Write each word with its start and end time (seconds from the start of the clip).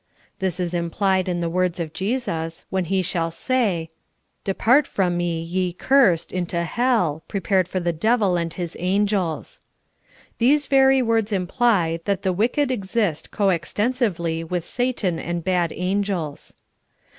This 0.39 0.59
is 0.59 0.73
implied 0.73 1.29
in 1.29 1.41
the 1.41 1.47
words 1.49 1.79
of 1.79 1.93
Jesus, 1.93 2.65
when 2.71 2.85
He 2.85 3.03
shall 3.03 3.29
say:" 3.29 3.87
Depart 4.43 4.87
from 4.87 5.15
me, 5.15 5.45
3'e 5.47 5.77
cursed, 5.77 6.31
into 6.31 6.63
hell, 6.63 7.21
pre 7.27 7.39
pared 7.39 7.67
for 7.67 7.79
the 7.79 7.93
devil 7.93 8.35
and 8.35 8.51
his 8.51 8.75
angels." 8.79 9.61
These 10.39 10.65
very 10.65 11.03
words 11.03 11.31
imply 11.31 11.99
that 12.05 12.23
the 12.23 12.33
wicked 12.33 12.71
exist 12.71 13.29
co 13.29 13.49
extensively 13.49 14.43
with 14.43 14.65
Satan 14.65 15.19
and 15.19 15.43
bad 15.43 15.71
angels. 15.71 16.55